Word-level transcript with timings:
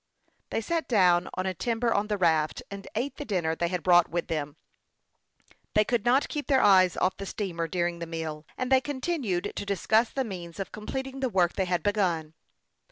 They 0.49 0.61
sat 0.61 0.87
down 0.87 1.29
on 1.35 1.45
a 1.45 1.53
timber 1.53 1.93
on 1.93 2.07
the 2.07 2.17
raft, 2.17 2.63
and 2.71 2.87
ate 2.95 3.17
the 3.17 3.23
dinner 3.23 3.55
they 3.55 3.67
had 3.67 3.83
brought 3.83 4.09
with 4.09 4.29
them. 4.29 4.55
They 5.75 5.85
could 5.85 6.05
not 6.05 6.27
keep 6.27 6.47
their 6.47 6.63
eyes 6.63 6.97
off 6.97 7.17
the 7.17 7.25
steamer 7.27 7.67
during 7.67 7.99
the 7.99 8.07
meal. 8.07 8.19
THE 8.19 8.25
YOUNG 8.25 8.31
PILOT 8.31 8.41
OF 8.41 8.45
LAKE 8.47 8.55
CHAMPLAIN". 8.55 8.63
143 8.63 8.63
and 8.63 8.71
they 8.71 8.81
continued 8.81 9.53
to 9.55 9.63
discuss 9.67 10.09
the 10.09 10.23
means 10.23 10.59
of 10.59 10.71
complet 10.71 11.05
ing 11.05 11.19
the 11.19 11.29
work 11.29 11.53
they 11.53 11.65
had 11.65 11.83
begun. 11.83 12.33